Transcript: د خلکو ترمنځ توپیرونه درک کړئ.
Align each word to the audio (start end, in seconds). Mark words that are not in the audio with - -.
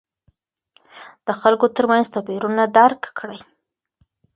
د 1.25 1.27
خلکو 1.41 1.65
ترمنځ 1.75 2.05
توپیرونه 2.13 2.63
درک 2.77 3.01
کړئ. 3.19 3.39